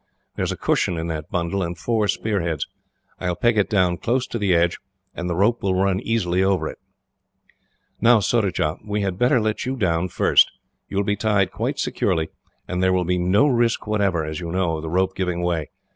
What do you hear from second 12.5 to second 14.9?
and there will be no risk whatever, as you know, of the